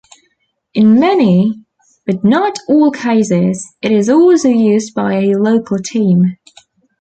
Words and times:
In 0.73 0.99
many, 0.99 1.63
but 2.07 2.23
not 2.23 2.57
all 2.67 2.89
cases, 2.89 3.63
it 3.83 3.91
is 3.91 4.09
also 4.09 4.49
used 4.49 4.95
by 4.95 5.13
a 5.19 5.35
local 5.37 5.77
team. 5.77 6.37